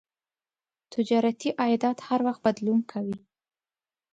[0.93, 3.17] تجارتي عایدات هر وخت بدلون کوي.